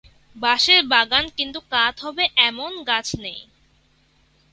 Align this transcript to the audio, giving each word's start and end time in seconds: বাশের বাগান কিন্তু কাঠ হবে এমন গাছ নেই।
বাশের 0.35 0.81
বাগান 0.87 1.25
কিন্তু 1.37 1.59
কাঠ 1.73 1.95
হবে 2.05 2.23
এমন 2.49 2.71
গাছ 2.83 3.07
নেই। 3.15 3.39